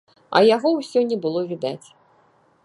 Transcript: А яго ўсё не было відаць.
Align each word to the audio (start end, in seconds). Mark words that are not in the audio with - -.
А 0.37 0.39
яго 0.55 0.71
ўсё 0.79 0.99
не 1.11 1.17
было 1.27 1.45
відаць. 1.53 1.87